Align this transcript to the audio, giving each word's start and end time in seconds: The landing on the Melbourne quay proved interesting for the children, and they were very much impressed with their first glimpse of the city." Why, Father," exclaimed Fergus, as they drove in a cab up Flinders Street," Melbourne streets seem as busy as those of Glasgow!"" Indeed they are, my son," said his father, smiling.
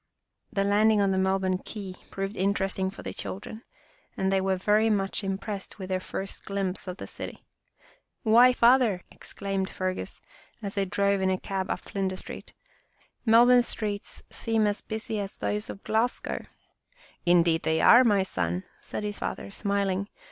The 0.51 0.63
landing 0.63 0.99
on 0.99 1.11
the 1.11 1.19
Melbourne 1.19 1.59
quay 1.59 1.93
proved 2.09 2.35
interesting 2.35 2.89
for 2.89 3.03
the 3.03 3.13
children, 3.13 3.61
and 4.17 4.33
they 4.33 4.41
were 4.41 4.55
very 4.55 4.89
much 4.89 5.23
impressed 5.23 5.77
with 5.77 5.89
their 5.89 5.99
first 5.99 6.43
glimpse 6.43 6.87
of 6.87 6.97
the 6.97 7.05
city." 7.05 7.45
Why, 8.23 8.51
Father," 8.51 9.03
exclaimed 9.11 9.69
Fergus, 9.69 10.19
as 10.59 10.73
they 10.73 10.85
drove 10.85 11.21
in 11.21 11.29
a 11.29 11.37
cab 11.37 11.69
up 11.69 11.81
Flinders 11.81 12.21
Street," 12.21 12.53
Melbourne 13.27 13.61
streets 13.61 14.23
seem 14.31 14.65
as 14.65 14.81
busy 14.81 15.19
as 15.19 15.37
those 15.37 15.69
of 15.69 15.83
Glasgow!"" 15.83 16.45
Indeed 17.27 17.61
they 17.61 17.79
are, 17.79 18.03
my 18.03 18.23
son," 18.23 18.63
said 18.79 19.03
his 19.03 19.19
father, 19.19 19.51
smiling. 19.51 20.09